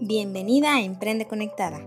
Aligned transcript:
Bienvenida 0.00 0.76
a 0.76 0.80
Emprende 0.80 1.26
Conectada. 1.26 1.80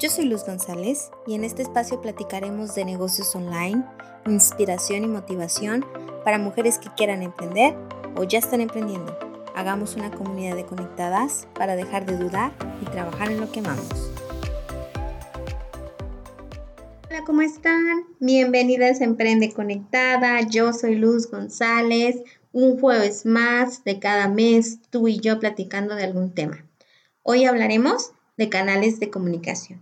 Yo 0.00 0.10
soy 0.10 0.24
Luz 0.24 0.44
González 0.44 1.12
y 1.28 1.34
en 1.34 1.44
este 1.44 1.62
espacio 1.62 2.02
platicaremos 2.02 2.74
de 2.74 2.84
negocios 2.84 3.36
online, 3.36 3.84
inspiración 4.26 5.04
y 5.04 5.06
motivación 5.06 5.86
para 6.24 6.38
mujeres 6.38 6.80
que 6.80 6.90
quieran 6.96 7.22
emprender 7.22 7.76
o 8.16 8.24
ya 8.24 8.40
están 8.40 8.62
emprendiendo. 8.62 9.16
Hagamos 9.54 9.94
una 9.94 10.10
comunidad 10.10 10.56
de 10.56 10.66
conectadas 10.66 11.46
para 11.54 11.76
dejar 11.76 12.04
de 12.04 12.16
dudar 12.16 12.50
y 12.80 12.86
trabajar 12.86 13.30
en 13.30 13.40
lo 13.40 13.52
que 13.52 13.60
amamos. 13.60 14.10
Hola, 17.08 17.22
¿cómo 17.24 17.42
están? 17.42 18.06
Bienvenidas 18.18 19.00
a 19.00 19.04
Emprende 19.04 19.52
Conectada. 19.52 20.40
Yo 20.50 20.72
soy 20.72 20.96
Luz 20.96 21.30
González. 21.30 22.24
Un 22.50 22.80
jueves 22.80 23.24
más 23.24 23.84
de 23.84 24.00
cada 24.00 24.26
mes, 24.26 24.80
tú 24.90 25.06
y 25.06 25.20
yo 25.20 25.38
platicando 25.38 25.94
de 25.94 26.02
algún 26.02 26.34
tema. 26.34 26.64
Hoy 27.24 27.44
hablaremos 27.44 28.10
de 28.36 28.48
canales 28.48 28.98
de 28.98 29.08
comunicación. 29.08 29.80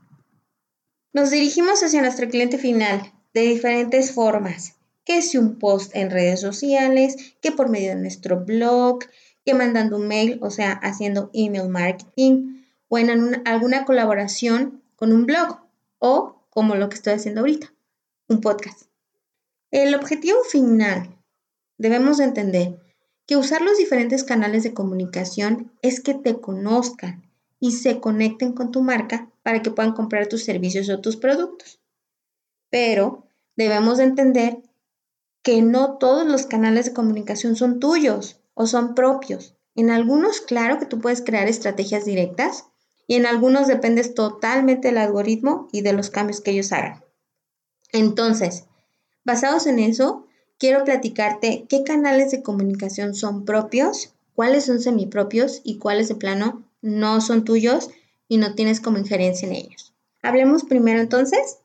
Nos 1.14 1.30
dirigimos 1.30 1.82
hacia 1.82 2.02
nuestro 2.02 2.28
cliente 2.28 2.58
final 2.58 3.14
de 3.32 3.40
diferentes 3.40 4.12
formas, 4.12 4.76
que 5.06 5.22
si 5.22 5.38
un 5.38 5.58
post 5.58 5.96
en 5.96 6.10
redes 6.10 6.42
sociales, 6.42 7.16
que 7.40 7.50
por 7.50 7.70
medio 7.70 7.90
de 7.90 7.96
nuestro 7.96 8.44
blog, 8.44 8.98
que 9.42 9.54
mandando 9.54 9.96
un 9.96 10.06
mail, 10.06 10.38
o 10.42 10.50
sea, 10.50 10.72
haciendo 10.72 11.30
email 11.32 11.70
marketing, 11.70 12.62
o 12.88 12.98
en 12.98 13.40
alguna 13.46 13.86
colaboración 13.86 14.82
con 14.94 15.10
un 15.10 15.24
blog, 15.24 15.60
o 15.98 16.44
como 16.50 16.74
lo 16.74 16.90
que 16.90 16.96
estoy 16.96 17.14
haciendo 17.14 17.40
ahorita, 17.40 17.72
un 18.28 18.42
podcast. 18.42 18.82
El 19.70 19.94
objetivo 19.94 20.44
final, 20.44 21.16
debemos 21.78 22.20
entender 22.20 22.78
que 23.26 23.38
usar 23.38 23.62
los 23.62 23.78
diferentes 23.78 24.24
canales 24.24 24.62
de 24.62 24.74
comunicación 24.74 25.72
es 25.80 26.00
que 26.00 26.12
te 26.12 26.38
conozcan, 26.38 27.29
y 27.60 27.72
se 27.72 28.00
conecten 28.00 28.52
con 28.52 28.72
tu 28.72 28.82
marca 28.82 29.30
para 29.42 29.62
que 29.62 29.70
puedan 29.70 29.92
comprar 29.92 30.26
tus 30.26 30.44
servicios 30.44 30.88
o 30.88 31.00
tus 31.00 31.16
productos. 31.16 31.78
Pero 32.70 33.26
debemos 33.56 33.98
entender 34.00 34.58
que 35.42 35.62
no 35.62 35.98
todos 35.98 36.26
los 36.26 36.46
canales 36.46 36.86
de 36.86 36.92
comunicación 36.94 37.56
son 37.56 37.78
tuyos 37.78 38.40
o 38.54 38.66
son 38.66 38.94
propios. 38.94 39.54
En 39.74 39.90
algunos, 39.90 40.40
claro 40.40 40.78
que 40.78 40.86
tú 40.86 41.00
puedes 41.00 41.22
crear 41.22 41.48
estrategias 41.48 42.04
directas 42.04 42.66
y 43.06 43.14
en 43.14 43.26
algunos 43.26 43.66
dependes 43.66 44.14
totalmente 44.14 44.88
del 44.88 44.98
algoritmo 44.98 45.68
y 45.72 45.82
de 45.82 45.92
los 45.92 46.10
cambios 46.10 46.40
que 46.40 46.52
ellos 46.52 46.72
hagan. 46.72 47.02
Entonces, 47.92 48.64
basados 49.24 49.66
en 49.66 49.78
eso, 49.78 50.26
quiero 50.58 50.84
platicarte 50.84 51.66
qué 51.68 51.82
canales 51.82 52.30
de 52.30 52.42
comunicación 52.42 53.14
son 53.14 53.44
propios, 53.44 54.14
cuáles 54.34 54.66
son 54.66 54.80
semipropios 54.80 55.60
y 55.64 55.78
cuáles 55.78 56.08
de 56.08 56.14
plano 56.14 56.62
no 56.82 57.20
son 57.20 57.44
tuyos 57.44 57.90
y 58.28 58.36
no 58.36 58.54
tienes 58.54 58.80
como 58.80 58.98
injerencia 58.98 59.46
en 59.48 59.54
ellos. 59.54 59.94
Hablemos 60.22 60.64
primero 60.64 61.00
entonces 61.00 61.58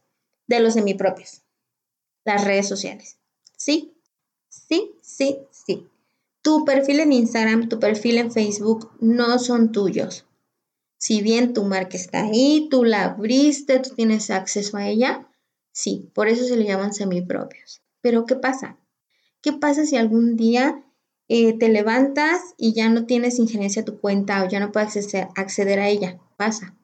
de 0.47 0.59
los 0.59 0.73
semipropios, 0.73 1.41
las 2.23 2.43
redes 2.43 2.67
sociales. 2.67 3.17
¿Sí? 3.57 3.93
Sí, 4.49 4.91
sí, 5.01 5.39
sí. 5.51 5.87
Tu 6.41 6.63
perfil 6.63 6.99
en 6.99 7.13
Instagram, 7.13 7.69
tu 7.69 7.79
perfil 7.79 8.17
en 8.17 8.31
Facebook 8.31 8.91
no 8.99 9.39
son 9.39 9.71
tuyos. 9.71 10.25
Si 10.97 11.21
bien 11.21 11.53
tu 11.53 11.63
marca 11.63 11.97
está 11.97 12.23
ahí, 12.23 12.67
tú 12.69 12.83
la 12.83 13.03
abriste, 13.05 13.79
tú 13.79 13.91
tienes 13.95 14.29
acceso 14.29 14.77
a 14.77 14.87
ella, 14.87 15.27
sí, 15.71 16.09
por 16.13 16.27
eso 16.29 16.45
se 16.45 16.55
le 16.55 16.65
llaman 16.65 16.93
semipropios. 16.93 17.81
Pero 18.01 18.25
¿qué 18.25 18.35
pasa? 18.35 18.77
¿Qué 19.41 19.53
pasa 19.53 19.85
si 19.85 19.97
algún 19.97 20.37
día 20.37 20.84
eh, 21.27 21.57
te 21.57 21.69
levantas 21.69 22.53
y 22.57 22.73
ya 22.73 22.89
no 22.89 23.05
tienes 23.05 23.39
injerencia 23.39 23.81
a 23.81 23.85
tu 23.85 23.99
cuenta 23.99 24.43
o 24.43 24.47
ya 24.47 24.59
no 24.59 24.71
puedes 24.71 25.15
acceder, 25.35 25.79
a 25.79 25.89
ella. 25.89 26.19
Pasa. 26.37 26.75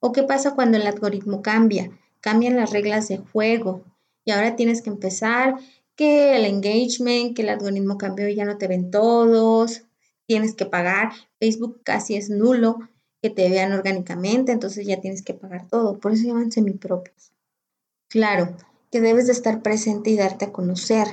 ¿O 0.00 0.12
qué 0.12 0.22
pasa 0.22 0.54
cuando 0.54 0.76
el 0.76 0.86
algoritmo 0.86 1.42
cambia? 1.42 1.90
Cambian 2.20 2.56
las 2.56 2.70
reglas 2.70 3.08
de 3.08 3.18
juego 3.18 3.84
y 4.24 4.32
ahora 4.32 4.56
tienes 4.56 4.82
que 4.82 4.90
empezar 4.90 5.56
que 5.96 6.36
el 6.36 6.44
engagement, 6.44 7.34
que 7.34 7.42
el 7.42 7.48
algoritmo 7.48 7.98
cambió 7.98 8.28
y 8.28 8.34
ya 8.34 8.44
no 8.44 8.58
te 8.58 8.68
ven 8.68 8.90
todos, 8.90 9.82
tienes 10.26 10.54
que 10.54 10.66
pagar. 10.66 11.12
Facebook 11.40 11.80
casi 11.82 12.16
es 12.16 12.30
nulo 12.30 12.78
que 13.22 13.30
te 13.30 13.48
vean 13.48 13.72
orgánicamente, 13.72 14.52
entonces 14.52 14.86
ya 14.86 15.00
tienes 15.00 15.22
que 15.22 15.34
pagar 15.34 15.66
todo. 15.68 15.98
Por 15.98 16.12
eso 16.12 16.26
llaman 16.26 16.52
semipropios. 16.52 17.32
Claro, 18.08 18.56
que 18.90 19.00
debes 19.00 19.26
de 19.26 19.32
estar 19.32 19.62
presente 19.62 20.10
y 20.10 20.16
darte 20.16 20.46
a 20.46 20.52
conocer. 20.52 21.08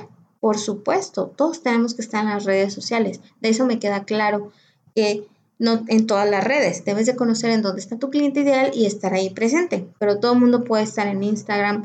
Por 0.46 0.58
supuesto, 0.58 1.26
todos 1.26 1.64
tenemos 1.64 1.94
que 1.94 2.02
estar 2.02 2.22
en 2.22 2.30
las 2.30 2.44
redes 2.44 2.72
sociales. 2.72 3.20
De 3.40 3.48
eso 3.48 3.66
me 3.66 3.80
queda 3.80 4.04
claro 4.04 4.52
que 4.94 5.26
no 5.58 5.82
en 5.88 6.06
todas 6.06 6.30
las 6.30 6.44
redes. 6.44 6.84
Debes 6.84 7.06
de 7.06 7.16
conocer 7.16 7.50
en 7.50 7.62
dónde 7.62 7.80
está 7.80 7.98
tu 7.98 8.10
cliente 8.10 8.42
ideal 8.42 8.70
y 8.72 8.86
estar 8.86 9.12
ahí 9.12 9.30
presente. 9.30 9.88
Pero 9.98 10.20
todo 10.20 10.34
el 10.34 10.38
mundo 10.38 10.62
puede 10.62 10.84
estar 10.84 11.08
en 11.08 11.24
Instagram, 11.24 11.82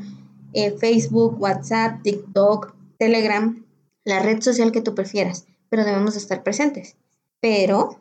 eh, 0.54 0.78
Facebook, 0.78 1.42
WhatsApp, 1.42 2.04
TikTok, 2.04 2.76
Telegram, 3.00 3.66
la 4.06 4.20
red 4.20 4.44
social 4.44 4.72
que 4.72 4.84
tú 4.84 4.94
prefieras. 4.94 5.48
Pero 5.70 5.84
debemos 5.84 6.14
de 6.14 6.20
estar 6.20 6.44
presentes. 6.44 6.98
Pero 7.40 8.00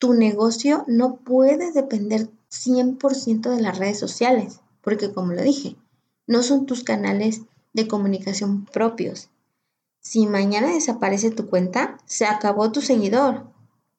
tu 0.00 0.14
negocio 0.14 0.82
no 0.88 1.18
puede 1.18 1.70
depender 1.70 2.28
100% 2.50 3.54
de 3.54 3.62
las 3.62 3.78
redes 3.78 4.00
sociales. 4.00 4.62
Porque 4.80 5.12
como 5.12 5.32
lo 5.32 5.42
dije, 5.42 5.76
no 6.26 6.42
son 6.42 6.66
tus 6.66 6.82
canales 6.82 7.42
de 7.72 7.86
comunicación 7.86 8.64
propios. 8.64 9.30
Si 10.00 10.26
mañana 10.26 10.72
desaparece 10.72 11.30
tu 11.30 11.48
cuenta, 11.48 11.98
se 12.06 12.24
acabó 12.24 12.72
tu 12.72 12.80
seguidor. 12.80 13.46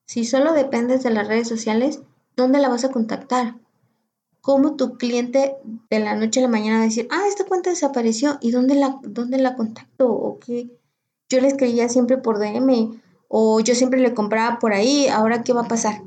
Si 0.05 0.25
solo 0.25 0.53
dependes 0.53 1.03
de 1.03 1.11
las 1.11 1.27
redes 1.27 1.47
sociales, 1.47 2.01
¿dónde 2.35 2.59
la 2.59 2.69
vas 2.69 2.83
a 2.83 2.91
contactar? 2.91 3.55
¿Cómo 4.41 4.75
tu 4.75 4.97
cliente 4.97 5.55
de 5.89 5.99
la 5.99 6.15
noche 6.15 6.39
a 6.39 6.43
la 6.43 6.49
mañana 6.49 6.77
va 6.77 6.83
a 6.83 6.87
decir, 6.87 7.07
ah, 7.11 7.23
esta 7.27 7.45
cuenta 7.45 7.69
desapareció 7.69 8.39
y 8.41 8.49
dónde 8.49 8.73
la, 8.75 8.99
dónde 9.03 9.37
la 9.37 9.55
contacto? 9.55 10.11
¿O 10.11 10.39
qué? 10.39 10.71
Yo 11.29 11.39
le 11.39 11.47
escribía 11.47 11.87
siempre 11.87 12.17
por 12.17 12.39
DM 12.39 12.99
o 13.27 13.59
yo 13.61 13.75
siempre 13.75 14.01
le 14.01 14.13
compraba 14.13 14.59
por 14.59 14.73
ahí, 14.73 15.07
ahora 15.07 15.43
qué 15.43 15.53
va 15.53 15.61
a 15.61 15.67
pasar? 15.67 16.01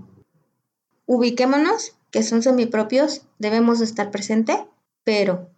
Ubiquémonos, 1.06 1.96
que 2.10 2.22
son 2.22 2.42
semipropios, 2.42 3.22
debemos 3.38 3.80
estar 3.80 4.10
presente, 4.10 4.66
pero 5.04 5.48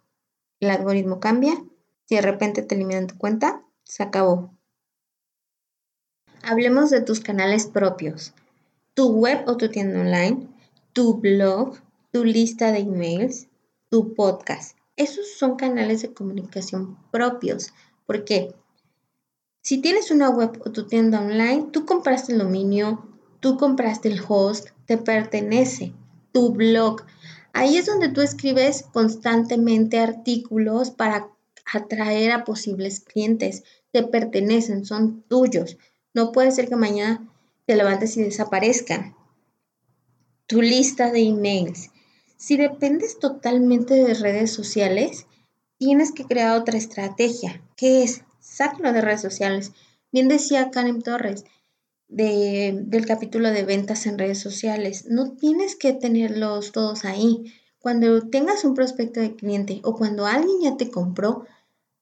el 0.61 0.69
algoritmo 0.69 1.19
cambia, 1.19 1.61
si 2.05 2.15
de 2.15 2.21
repente 2.21 2.61
te 2.61 2.75
eliminan 2.75 3.07
tu 3.07 3.17
cuenta, 3.17 3.63
se 3.87 4.03
acabó. 4.03 4.51
Hablemos 6.43 6.89
de 6.89 7.01
tus 7.01 7.19
canales 7.19 7.67
propios. 7.67 8.33
Tu 8.93 9.09
web 9.09 9.43
o 9.47 9.57
tu 9.57 9.69
tienda 9.69 10.01
online, 10.01 10.47
tu 10.93 11.15
blog, 11.15 11.77
tu 12.11 12.23
lista 12.23 12.71
de 12.71 12.79
emails, 12.79 13.47
tu 13.89 14.13
podcast. 14.13 14.77
Esos 14.95 15.33
son 15.37 15.55
canales 15.55 16.01
de 16.01 16.13
comunicación 16.13 16.97
propios. 17.11 17.73
porque 18.05 18.55
Si 19.61 19.79
tienes 19.81 20.11
una 20.11 20.29
web 20.29 20.61
o 20.65 20.71
tu 20.71 20.87
tienda 20.87 21.19
online, 21.19 21.67
tú 21.71 21.85
compraste 21.85 22.31
el 22.33 22.39
dominio, 22.39 23.05
tú 23.39 23.57
compraste 23.57 24.09
el 24.09 24.21
host, 24.27 24.69
te 24.85 24.97
pertenece. 24.97 25.93
Tu 26.31 26.51
blog. 26.51 27.03
Ahí 27.53 27.77
es 27.77 27.85
donde 27.85 28.09
tú 28.09 28.21
escribes 28.21 28.83
constantemente 28.93 29.99
artículos 29.99 30.91
para 30.91 31.29
atraer 31.71 32.31
a 32.31 32.43
posibles 32.43 32.99
clientes 32.99 33.63
te 33.91 34.03
pertenecen, 34.03 34.85
son 34.85 35.23
tuyos. 35.23 35.77
No 36.13 36.31
puede 36.31 36.51
ser 36.51 36.67
que 36.69 36.75
mañana 36.75 37.27
te 37.65 37.75
levantes 37.75 38.17
y 38.17 38.23
desaparezcan. 38.23 39.15
Tu 40.45 40.61
lista 40.61 41.11
de 41.11 41.21
emails. 41.21 41.89
Si 42.37 42.57
dependes 42.57 43.19
totalmente 43.19 43.93
de 43.95 44.13
redes 44.13 44.51
sociales, 44.51 45.25
tienes 45.77 46.11
que 46.11 46.25
crear 46.25 46.57
otra 46.59 46.77
estrategia. 46.77 47.61
¿Qué 47.75 48.03
es? 48.03 48.23
Sácalo 48.39 48.93
de 48.93 49.01
redes 49.01 49.21
sociales. 49.21 49.71
Bien 50.11 50.27
decía 50.27 50.71
Karen 50.71 51.01
Torres 51.01 51.45
del 52.07 53.05
capítulo 53.05 53.51
de 53.51 53.63
ventas 53.63 54.05
en 54.05 54.17
redes 54.17 54.39
sociales. 54.39 55.05
No 55.09 55.31
tienes 55.31 55.75
que 55.75 55.93
tenerlos 55.93 56.71
todos 56.71 57.03
ahí. 57.03 57.53
Cuando 57.79 58.27
tengas 58.29 58.63
un 58.63 58.75
prospecto 58.75 59.19
de 59.19 59.35
cliente 59.35 59.81
o 59.83 59.95
cuando 59.95 60.25
alguien 60.25 60.61
ya 60.61 60.77
te 60.77 60.89
compró, 60.89 61.45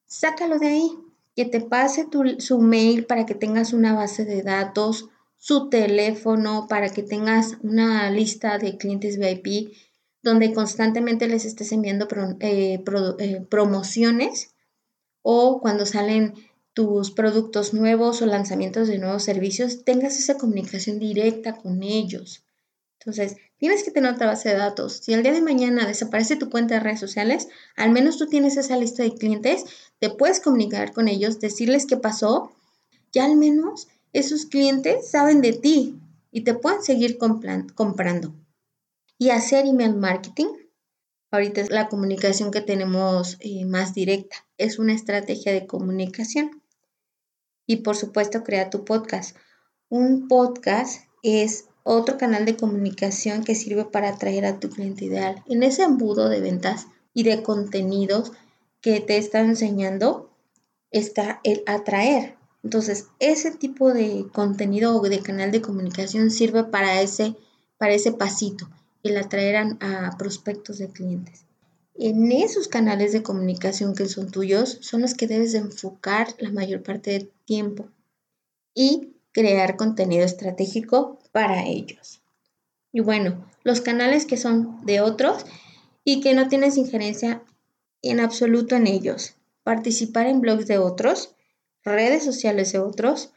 sácalo 0.07 0.59
de 0.59 0.67
ahí 0.67 0.91
que 1.35 1.45
te 1.45 1.61
pase 1.61 2.07
su 2.39 2.59
mail 2.59 3.05
para 3.05 3.25
que 3.25 3.35
tengas 3.35 3.73
una 3.73 3.93
base 3.93 4.23
de 4.25 4.41
datos, 4.41 5.09
su 5.37 5.69
teléfono 5.69 6.67
para 6.67 6.89
que 6.89 7.03
tengas 7.03 7.57
una 7.61 8.09
lista 8.09 8.57
de 8.57 8.77
clientes 8.77 9.17
VIP 9.17 9.73
donde 10.23 10.53
constantemente 10.53 11.27
les 11.27 11.45
estés 11.45 11.71
enviando 11.71 12.07
eh, 12.39 12.83
eh, 13.19 13.45
promociones 13.49 14.55
o 15.21 15.59
cuando 15.61 15.85
salen 15.85 16.33
tus 16.73 17.11
productos 17.11 17.73
nuevos 17.73 18.21
o 18.21 18.25
lanzamientos 18.25 18.87
de 18.87 18.97
nuevos 18.97 19.23
servicios, 19.23 19.83
tengas 19.85 20.17
esa 20.17 20.37
comunicación 20.37 20.99
directa 20.99 21.55
con 21.55 21.83
ellos. 21.83 22.44
Entonces, 23.05 23.37
tienes 23.57 23.83
que 23.83 23.91
tener 23.91 24.11
otra 24.11 24.25
base 24.25 24.49
de 24.49 24.55
datos. 24.55 24.97
Si 25.03 25.13
el 25.13 25.21
día 25.21 25.31
de 25.31 25.41
mañana 25.41 25.85
desaparece 25.85 26.37
tu 26.37 26.49
cuenta 26.49 26.73
de 26.73 26.79
redes 26.79 26.99
sociales, 26.99 27.47
al 27.75 27.91
menos 27.91 28.17
tú 28.17 28.25
tienes 28.25 28.57
esa 28.57 28.77
lista 28.77 29.03
de 29.03 29.13
clientes, 29.13 29.65
te 29.99 30.09
puedes 30.09 30.39
comunicar 30.39 30.91
con 30.91 31.07
ellos, 31.07 31.39
decirles 31.39 31.85
qué 31.85 31.97
pasó, 31.97 32.51
ya 33.11 33.25
al 33.25 33.37
menos 33.37 33.87
esos 34.11 34.47
clientes 34.47 35.07
saben 35.09 35.41
de 35.41 35.53
ti 35.53 35.99
y 36.31 36.41
te 36.41 36.55
pueden 36.55 36.81
seguir 36.81 37.17
comprando. 37.17 38.33
y 39.17 39.29
hacer 39.29 39.65
email 39.65 39.95
marketing. 39.95 40.47
Ahorita 41.31 41.61
es 41.61 41.69
la 41.69 41.87
comunicación 41.87 42.51
que 42.51 42.61
tenemos 42.61 43.37
eh, 43.39 43.65
más 43.65 43.93
directa. 43.93 44.35
Es 44.57 44.79
una 44.79 44.93
estrategia 44.93 45.53
de 45.53 45.67
comunicación. 45.67 46.61
Y 47.65 47.77
por 47.77 47.95
supuesto, 47.95 48.43
crea 48.43 48.69
tu 48.69 48.83
podcast. 48.83 49.37
Un 49.89 50.27
podcast 50.27 51.03
es 51.23 51.65
otro 51.87 52.17
canal 52.17 52.45
de 52.45 52.57
comunicación 52.57 53.43
que 53.43 53.53
sirve 53.53 53.85
para 53.85 54.09
atraer 54.09 54.45
a 54.45 54.59
tu 54.59 54.69
cliente 54.69 55.05
ideal. 55.05 55.43
En 55.47 55.61
ese 55.61 55.83
embudo 55.83 56.29
de 56.29 56.41
ventas 56.41 56.87
y 57.13 57.21
de 57.23 57.43
contenidos 57.43 58.31
que 58.81 58.99
te 59.01 59.17
están 59.17 59.49
enseñando 59.49 60.31
está 60.89 61.39
el 61.43 61.63
atraer. 61.67 62.35
Entonces, 62.63 63.05
ese 63.19 63.51
tipo 63.51 63.93
de 63.93 64.25
contenido 64.33 64.99
o 64.99 65.01
de 65.03 65.19
canal 65.19 65.51
de 65.51 65.61
comunicación 65.61 66.31
sirve 66.31 66.63
para 66.63 67.01
ese, 67.01 67.35
para 67.77 67.93
ese 67.93 68.11
pasito, 68.11 68.67
el 69.03 69.17
atraer 69.17 69.77
a, 69.79 70.17
prospectos 70.17 70.79
de 70.79 70.89
clientes. 70.89 71.45
En 71.93 72.31
esos 72.31 72.67
canales 72.67 73.13
de 73.13 73.21
comunicación 73.21 73.93
que 73.93 74.07
son 74.07 74.31
tuyos, 74.31 74.79
son 74.81 75.01
los 75.01 75.13
que 75.13 75.27
debes 75.27 75.53
enfocar 75.53 76.29
la 76.39 76.49
mayor 76.49 76.81
parte 76.81 77.11
del 77.11 77.31
tiempo 77.45 77.87
y 78.73 79.14
crear 79.35 79.75
contenido 79.75 80.23
estratégico 80.23 81.19
para 81.33 81.65
ellos. 81.65 82.21
Y 82.93 83.01
bueno, 83.01 83.45
los 83.65 83.81
canales 83.81 84.25
que 84.25 84.37
son 84.37 84.85
de 84.85 85.01
otros 85.01 85.45
y 86.05 86.21
que 86.21 86.33
no 86.33 86.47
tienes 86.47 86.77
injerencia 86.77 87.43
en 88.01 88.21
absoluto 88.21 88.77
en 88.77 88.87
ellos. 88.87 89.35
Participar 89.63 90.27
en 90.27 90.39
blogs 90.39 90.67
de 90.67 90.77
otros, 90.77 91.35
redes 91.83 92.23
sociales 92.23 92.71
de 92.71 92.79
otros, 92.79 93.33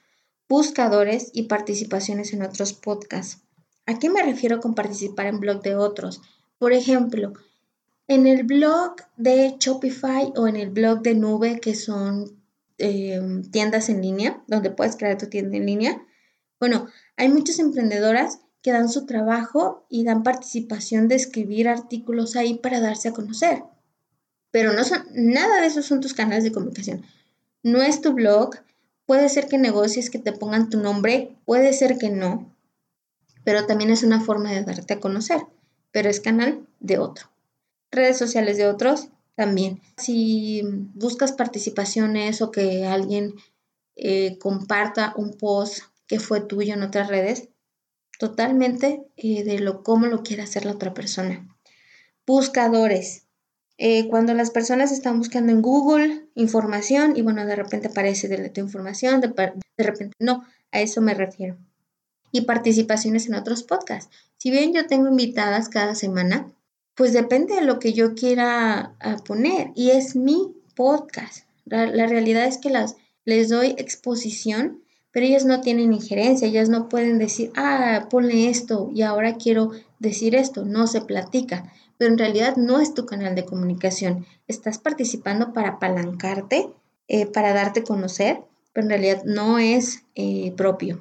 buscadores 0.49 1.31
y 1.33 1.45
participaciones 1.45 2.33
en 2.33 2.43
otros 2.43 2.75
podcasts. 2.75 3.43
¿A 3.85 3.99
qué 3.99 4.09
me 4.09 4.23
refiero 4.23 4.61
con 4.61 4.77
participar 4.77 5.27
en 5.27 5.41
blog 5.41 5.63
de 5.63 5.75
otros? 5.75 6.21
Por 6.59 6.73
ejemplo, 6.73 7.33
en 8.07 8.29
el 8.29 8.45
blog 8.45 8.95
de 9.17 9.57
Shopify 9.59 10.33
o 10.37 10.47
en 10.47 10.55
el 10.55 10.71
blog 10.71 11.01
de 11.01 11.17
Nube, 11.17 11.59
que 11.59 11.75
son 11.75 12.38
em, 12.79 13.43
tiendas 13.51 13.89
en 13.89 14.01
línea, 14.01 14.43
donde 14.47 14.71
puedes 14.71 14.97
crear 14.97 15.19
tu 15.19 15.27
tienda 15.27 15.57
en 15.57 15.67
línea. 15.67 16.03
Bueno, 16.59 16.89
hay 17.17 17.29
muchas 17.29 17.59
emprendedoras 17.59 18.41
que 18.63 18.73
dan 18.73 18.89
su 18.89 19.07
trabajo 19.07 19.87
y 19.89 20.05
dan 20.05 20.23
participación 20.23 21.09
de 21.09 21.15
escribir 21.15 21.69
artículos 21.69 22.37
ahí 22.37 22.55
para 22.55 22.81
darse 22.81 23.09
a 23.09 23.13
conocer. 23.13 23.63
Pero 24.51 24.73
no 24.73 24.85
son, 24.85 25.05
nada 25.13 25.61
de 25.61 25.67
esos 25.67 25.87
son 25.87 26.01
tus 26.01 26.15
canales 26.15 26.45
de 26.45 26.53
comunicación 26.53 27.05
no 27.63 27.83
es 27.83 28.01
tu 28.01 28.13
blog, 28.13 28.57
puede 29.07 29.29
ser 29.29 29.49
que 29.49 29.59
negocies 29.59 30.11
que 30.11 30.19
te 30.19 30.33
pongan 30.33 30.71
tu 30.71 30.79
nombre, 30.79 31.37
puede 31.45 31.73
ser 31.73 31.99
que 31.99 32.11
no, 32.11 32.55
pero 33.45 33.67
también 33.67 33.91
es 33.91 34.03
una 34.03 34.21
forma 34.21 34.53
de 34.53 34.63
darte 34.65 34.95
a 34.95 35.01
conocer, 35.01 35.41
pero 35.91 36.09
es 36.09 36.21
canal 36.21 36.67
de 36.81 36.99
otro. 36.99 37.31
Redes 37.91 38.19
sociales 38.19 38.57
de 38.57 38.67
otros 38.67 39.09
también. 39.39 39.81
Si 39.97 40.63
buscas 40.95 41.31
participaciones 41.31 42.43
o 42.43 42.51
que 42.51 42.87
alguien 42.87 43.35
eh, 43.95 44.37
comparta 44.39 45.15
un 45.17 45.35
post 45.35 45.85
que 46.09 46.19
fue 46.19 46.41
tuyo 46.41 46.75
en 46.75 46.83
otras 46.83 47.07
redes, 47.07 47.49
totalmente 48.19 49.07
eh, 49.17 49.45
de 49.45 49.61
lo 49.61 49.85
cómo 49.85 50.07
lo 50.07 50.25
quiere 50.25 50.43
hacer 50.43 50.65
la 50.65 50.73
otra 50.73 50.93
persona. 50.93 51.47
Buscadores. 52.27 53.29
Eh, 53.77 54.09
cuando 54.09 54.35
las 54.35 54.51
personas 54.51 54.91
están 54.91 55.19
buscando 55.19 55.53
en 55.53 55.63
Google 55.63 56.27
información 56.35 57.17
y 57.17 57.23
bueno, 57.23 57.47
de 57.47 57.55
repente 57.55 57.87
aparece 57.87 58.27
de 58.27 58.51
tu 58.51 58.61
información, 58.61 59.21
de, 59.21 59.29
de 59.29 59.85
repente 59.85 60.17
no, 60.19 60.45
a 60.73 60.81
eso 60.81 61.01
me 61.01 61.15
refiero. 61.15 61.57
Y 62.33 62.41
participaciones 62.41 63.29
en 63.29 63.37
otros 63.37 63.63
podcasts. 63.63 64.11
Si 64.37 64.51
bien 64.51 64.75
yo 64.75 64.89
tengo 64.89 65.07
invitadas 65.07 65.69
cada 65.69 65.95
semana, 65.95 66.53
pues 66.99 67.15
depende 67.15 67.55
de 67.55 67.63
lo 67.63 67.79
que 67.79 67.95
yo 67.95 68.15
quiera 68.15 68.95
ah, 69.01 69.17
poner 69.25 69.71
y 69.75 69.91
es 69.91 70.17
mi 70.17 70.55
podcast. 70.75 71.47
La, 71.65 71.87
la 71.87 72.07
realidad 72.07 72.45
es 72.45 72.59
que 72.59 72.69
las, 72.69 72.97
les 73.25 73.49
doy 73.49 73.75
exposición, 73.79 74.83
pero 75.11 75.25
ellas 75.25 75.47
no 75.47 75.63
tienen 75.63 75.95
injerencia, 75.95 76.49
ellas 76.49 76.69
no 76.69 76.91
pueden 76.91 77.19
decir, 77.19 77.51
ah, 77.57 78.09
ponle 78.11 78.51
esto 78.51 78.91
y 78.95 79.01
ahora 79.01 79.37
quiero 79.37 79.71
decir 79.99 80.35
esto, 80.35 80.67
no 80.67 80.87
se 80.87 81.01
platica 81.01 81.73
pero 81.99 82.13
en 82.13 82.19
realidad 82.19 82.57
no 82.57 82.81
es 82.81 82.95
tu 82.95 83.05
canal 83.05 83.35
de 83.35 83.45
comunicación. 83.45 84.25
Estás 84.47 84.79
participando 84.79 85.53
para 85.53 85.71
apalancarte, 85.71 86.71
eh, 87.09 87.27
para 87.27 87.53
darte 87.53 87.81
a 87.81 87.85
conocer, 87.85 88.41
pero 88.73 88.85
en 88.85 88.91
realidad 88.91 89.23
no 89.25 89.59
es 89.59 90.05
eh, 90.15 90.53
propio. 90.57 91.01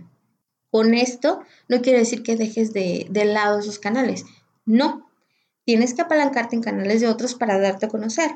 Con 0.71 0.95
esto 0.95 1.41
no 1.69 1.81
quiere 1.81 1.99
decir 1.99 2.23
que 2.23 2.35
dejes 2.35 2.73
de, 2.73 3.05
de 3.09 3.25
lado 3.25 3.59
esos 3.59 3.79
canales. 3.79 4.25
No, 4.65 5.06
tienes 5.67 5.93
que 5.93 6.01
apalancarte 6.01 6.55
en 6.55 6.61
canales 6.61 7.01
de 7.01 7.09
otros 7.09 7.35
para 7.35 7.59
darte 7.59 7.87
a 7.87 7.89
conocer, 7.89 8.31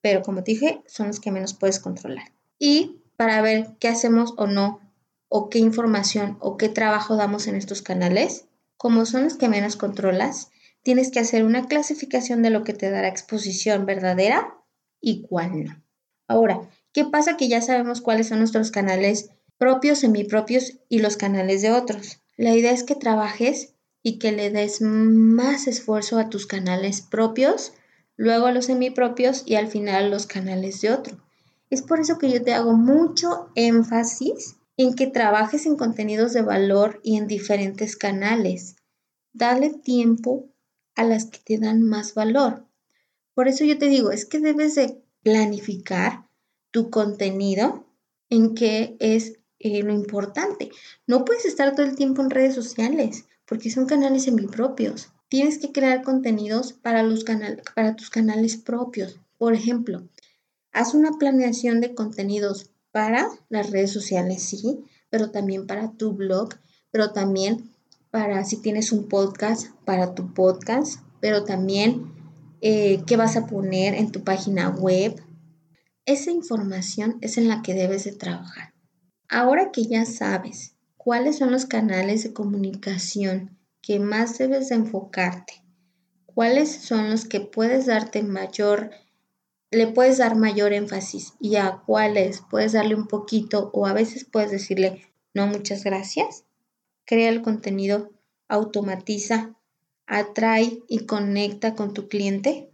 pero 0.00 0.22
como 0.22 0.42
te 0.42 0.52
dije, 0.52 0.80
son 0.86 1.08
los 1.08 1.20
que 1.20 1.30
menos 1.30 1.52
puedes 1.52 1.78
controlar. 1.78 2.32
Y 2.58 3.02
para 3.18 3.42
ver 3.42 3.76
qué 3.78 3.88
hacemos 3.88 4.32
o 4.38 4.46
no, 4.46 4.80
o 5.28 5.50
qué 5.50 5.58
información 5.58 6.38
o 6.40 6.56
qué 6.56 6.70
trabajo 6.70 7.16
damos 7.16 7.48
en 7.48 7.56
estos 7.56 7.82
canales, 7.82 8.46
como 8.78 9.04
son 9.04 9.24
los 9.24 9.36
que 9.36 9.50
menos 9.50 9.76
controlas, 9.76 10.52
tienes 10.82 11.10
que 11.10 11.20
hacer 11.20 11.44
una 11.44 11.66
clasificación 11.66 12.40
de 12.40 12.48
lo 12.48 12.64
que 12.64 12.72
te 12.72 12.90
dará 12.90 13.08
exposición 13.08 13.84
verdadera 13.84 14.56
y 15.02 15.20
cuál 15.20 15.62
no. 15.62 15.84
Ahora, 16.28 16.62
¿qué 16.94 17.04
pasa 17.04 17.36
que 17.36 17.48
ya 17.48 17.60
sabemos 17.60 18.00
cuáles 18.00 18.28
son 18.28 18.38
nuestros 18.38 18.70
canales 18.70 19.28
propios, 19.58 19.98
semipropios 19.98 20.78
y 20.88 21.00
los 21.00 21.18
canales 21.18 21.60
de 21.60 21.72
otros? 21.72 22.22
La 22.38 22.54
idea 22.54 22.72
es 22.72 22.84
que 22.84 22.94
trabajes 22.94 23.74
y 24.02 24.18
que 24.18 24.32
le 24.32 24.50
des 24.50 24.80
más 24.80 25.66
esfuerzo 25.66 26.18
a 26.18 26.30
tus 26.30 26.46
canales 26.46 27.02
propios, 27.02 27.72
luego 28.16 28.46
a 28.46 28.52
los 28.52 28.66
semipropios 28.66 29.42
y 29.46 29.56
al 29.56 29.68
final 29.68 30.04
a 30.04 30.08
los 30.08 30.26
canales 30.26 30.80
de 30.80 30.92
otro. 30.92 31.18
Es 31.68 31.82
por 31.82 32.00
eso 32.00 32.18
que 32.18 32.30
yo 32.30 32.42
te 32.42 32.52
hago 32.52 32.72
mucho 32.72 33.50
énfasis 33.54 34.56
en 34.76 34.94
que 34.94 35.06
trabajes 35.06 35.66
en 35.66 35.76
contenidos 35.76 36.32
de 36.32 36.42
valor 36.42 37.00
y 37.02 37.16
en 37.16 37.26
diferentes 37.26 37.96
canales. 37.96 38.76
Dale 39.32 39.70
tiempo 39.70 40.48
a 40.96 41.04
las 41.04 41.26
que 41.26 41.38
te 41.38 41.58
dan 41.58 41.82
más 41.82 42.14
valor. 42.14 42.66
Por 43.34 43.46
eso 43.48 43.64
yo 43.64 43.78
te 43.78 43.88
digo, 43.88 44.10
es 44.10 44.24
que 44.24 44.40
debes 44.40 44.74
de 44.74 45.00
planificar 45.22 46.26
tu 46.70 46.90
contenido 46.90 47.86
en 48.28 48.54
qué 48.54 48.96
es 49.00 49.34
eh, 49.58 49.82
lo 49.82 49.92
importante. 49.92 50.70
No 51.06 51.24
puedes 51.24 51.44
estar 51.44 51.74
todo 51.74 51.86
el 51.86 51.96
tiempo 51.96 52.22
en 52.22 52.30
redes 52.30 52.54
sociales 52.54 53.26
porque 53.50 53.68
son 53.68 53.86
canales 53.86 54.22
semipropios. 54.22 55.08
Tienes 55.28 55.58
que 55.58 55.72
crear 55.72 56.02
contenidos 56.02 56.72
para, 56.72 57.02
los 57.02 57.24
para 57.74 57.96
tus 57.96 58.08
canales 58.08 58.56
propios. 58.56 59.18
Por 59.38 59.54
ejemplo, 59.54 60.08
haz 60.70 60.94
una 60.94 61.18
planeación 61.18 61.80
de 61.80 61.92
contenidos 61.96 62.70
para 62.92 63.28
las 63.48 63.70
redes 63.70 63.92
sociales, 63.92 64.44
sí, 64.44 64.84
pero 65.10 65.32
también 65.32 65.66
para 65.66 65.90
tu 65.90 66.12
blog, 66.12 66.50
pero 66.92 67.12
también 67.12 67.74
para 68.12 68.44
si 68.44 68.56
tienes 68.56 68.92
un 68.92 69.08
podcast, 69.08 69.72
para 69.84 70.14
tu 70.14 70.32
podcast, 70.32 71.00
pero 71.20 71.42
también 71.42 72.14
eh, 72.60 73.02
qué 73.04 73.16
vas 73.16 73.36
a 73.36 73.48
poner 73.48 73.94
en 73.94 74.12
tu 74.12 74.22
página 74.22 74.68
web. 74.68 75.20
Esa 76.06 76.30
información 76.30 77.18
es 77.20 77.36
en 77.36 77.48
la 77.48 77.62
que 77.62 77.74
debes 77.74 78.04
de 78.04 78.12
trabajar. 78.12 78.74
Ahora 79.28 79.72
que 79.72 79.86
ya 79.86 80.04
sabes 80.04 80.76
cuáles 81.10 81.38
son 81.38 81.50
los 81.50 81.66
canales 81.66 82.22
de 82.22 82.32
comunicación 82.32 83.58
que 83.82 83.98
más 83.98 84.38
debes 84.38 84.68
de 84.68 84.76
enfocarte, 84.76 85.54
cuáles 86.24 86.70
son 86.70 87.10
los 87.10 87.24
que 87.24 87.40
puedes 87.40 87.86
darte 87.86 88.22
mayor, 88.22 88.92
le 89.72 89.88
puedes 89.88 90.18
dar 90.18 90.36
mayor 90.36 90.72
énfasis 90.72 91.34
y 91.40 91.56
a 91.56 91.82
cuáles 91.84 92.44
puedes 92.48 92.74
darle 92.74 92.94
un 92.94 93.08
poquito 93.08 93.72
o 93.74 93.86
a 93.86 93.92
veces 93.92 94.24
puedes 94.24 94.52
decirle 94.52 95.02
no 95.34 95.48
muchas 95.48 95.82
gracias 95.82 96.44
crea 97.06 97.30
el 97.30 97.42
contenido, 97.42 98.12
automatiza, 98.46 99.56
atrae 100.06 100.78
y 100.86 101.06
conecta 101.06 101.74
con 101.74 101.92
tu 101.92 102.06
cliente 102.06 102.70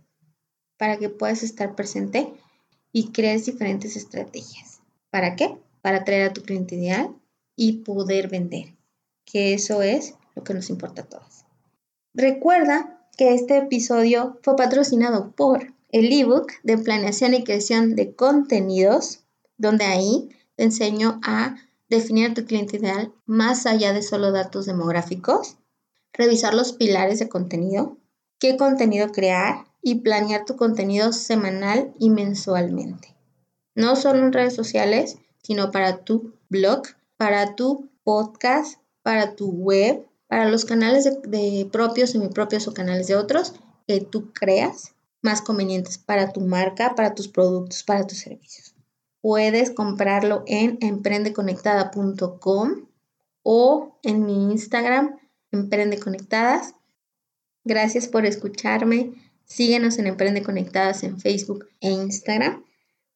para 0.77 0.99
que 0.99 1.09
puedas 1.09 1.43
estar 1.43 1.75
presente 1.75 2.35
y 2.93 3.13
crees 3.13 3.47
diferentes 3.47 3.97
estrategias. 3.97 4.83
¿Para 5.09 5.37
qué? 5.37 5.57
Para 5.81 6.01
atraer 6.01 6.29
a 6.29 6.33
tu 6.35 6.43
cliente 6.43 6.75
ideal 6.75 7.17
y 7.57 7.79
poder 7.79 8.29
vender, 8.29 8.77
que 9.25 9.55
eso 9.55 9.83
es 9.83 10.15
lo 10.35 10.45
que 10.45 10.55
nos 10.55 10.71
importa 10.71 11.03
a 11.03 11.07
todos. 11.07 11.45
Recuerda 12.15 13.09
que 13.17 13.35
este 13.35 13.57
episodio 13.57 14.39
fue 14.43 14.57
patrocinado 14.57 15.33
por 15.33 15.75
el 15.91 16.13
ebook 16.13 16.53
de 16.63 16.79
planeación 16.79 17.35
y 17.35 17.45
creación 17.45 17.97
de 17.97 18.15
contenidos, 18.15 19.21
donde 19.57 19.87
ahí 19.87 20.29
te 20.57 20.65
enseño 20.65 21.21
a 21.23 21.57
definir 21.89 22.35
tu 22.35 22.45
cliente 22.45 22.77
ideal 22.77 23.13
más 23.25 23.67
allá 23.67 23.93
de 23.93 24.03
solo 24.03 24.33
datos 24.33 24.67
demográficos, 24.67 25.57
revisar 26.13 26.55
los 26.55 26.73
pilares 26.73 27.19
de 27.19 27.29
contenido, 27.29 27.97
qué 28.39 28.57
contenido 28.57 29.13
crear 29.13 29.67
y 29.83 29.97
planear 29.97 30.45
tu 30.45 30.57
contenido 30.57 31.13
semanal 31.13 31.95
y 31.99 32.11
mensualmente. 32.11 33.15
No 33.75 33.95
solo 33.95 34.19
en 34.21 34.33
redes 34.33 34.55
sociales, 34.55 35.19
sino 35.43 35.71
para 35.71 35.99
tu 35.99 36.33
blog, 36.49 36.83
para 37.17 37.57
tu 37.57 37.91
podcast, 38.05 38.81
para 39.03 39.37
tu 39.37 39.51
web, 39.51 40.07
para 40.27 40.49
los 40.49 40.65
canales 40.65 41.05
de, 41.05 41.17
de 41.29 41.69
propios, 41.71 42.11
semipropios 42.11 42.67
o 42.69 42.75
canales 42.75 43.07
de 43.07 43.17
otros 43.17 43.55
que 43.87 44.01
tú 44.01 44.33
creas 44.33 44.95
más 45.23 45.43
convenientes 45.43 45.99
para 45.99 46.33
tu 46.33 46.41
marca, 46.41 46.95
para 46.95 47.15
tus 47.15 47.29
productos, 47.29 47.83
para 47.83 48.07
tus 48.07 48.19
servicios. 48.19 48.75
Puedes 49.21 49.71
comprarlo 49.71 50.45
en 50.47 50.79
emprendeconectada.com 50.81 52.87
o 53.43 53.99
en 54.03 54.25
mi 54.25 54.53
Instagram, 54.53 55.19
Emprende 55.51 55.99
Conectadas. 55.99 56.75
Gracias 57.65 58.07
por 58.07 58.27
escucharme. 58.27 59.15
Síguenos 59.45 59.99
en 59.99 60.07
Emprende 60.07 60.43
Conectadas 60.43 61.03
en 61.03 61.21
Facebook 61.21 61.67
e 61.81 61.91
Instagram. 61.91 62.65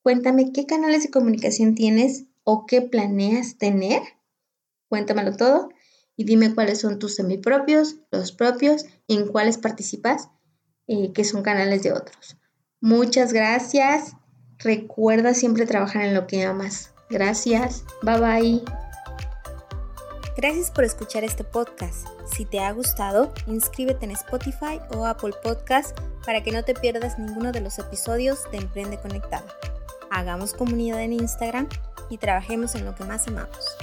Cuéntame 0.02 0.52
qué 0.52 0.66
canales 0.66 1.04
de 1.04 1.10
comunicación 1.10 1.74
tienes 1.74 2.24
o 2.50 2.66
qué 2.66 2.82
planeas 2.82 3.58
tener. 3.58 4.02
Cuéntamelo 4.88 5.36
todo 5.36 5.68
y 6.16 6.24
dime 6.24 6.52
cuáles 6.52 6.80
son 6.80 6.98
tus 6.98 7.14
semipropios, 7.14 7.96
los 8.10 8.32
propios 8.32 8.86
en 9.06 9.28
cuáles 9.28 9.56
participas, 9.56 10.30
eh, 10.88 11.12
que 11.12 11.22
son 11.22 11.42
canales 11.44 11.84
de 11.84 11.92
otros. 11.92 12.36
Muchas 12.80 13.32
gracias. 13.32 14.16
Recuerda 14.58 15.32
siempre 15.32 15.64
trabajar 15.64 16.02
en 16.02 16.14
lo 16.14 16.26
que 16.26 16.44
amas. 16.44 16.92
Gracias. 17.08 17.84
Bye 18.02 18.20
bye. 18.20 18.62
Gracias 20.36 20.72
por 20.72 20.82
escuchar 20.82 21.22
este 21.22 21.44
podcast. 21.44 22.08
Si 22.34 22.44
te 22.46 22.58
ha 22.58 22.72
gustado, 22.72 23.32
inscríbete 23.46 24.06
en 24.06 24.10
Spotify 24.10 24.80
o 24.92 25.06
Apple 25.06 25.34
Podcast 25.44 25.96
para 26.26 26.42
que 26.42 26.50
no 26.50 26.64
te 26.64 26.74
pierdas 26.74 27.16
ninguno 27.16 27.52
de 27.52 27.60
los 27.60 27.78
episodios 27.78 28.50
de 28.50 28.58
Emprende 28.58 28.98
Conectado. 28.98 29.46
Hagamos 30.10 30.52
comunidad 30.54 31.00
en 31.02 31.12
Instagram 31.12 31.68
y 32.10 32.18
trabajemos 32.18 32.74
en 32.74 32.84
lo 32.84 32.94
que 32.94 33.04
más 33.04 33.26
amamos. 33.28 33.76